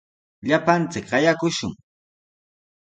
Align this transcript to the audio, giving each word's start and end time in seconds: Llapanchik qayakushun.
Llapanchik 0.47 1.05
qayakushun. 1.11 1.73